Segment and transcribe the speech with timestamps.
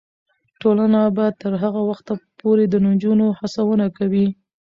[0.61, 4.27] ټولنه به تر هغه وخته پورې د نجونو هڅونه کوي.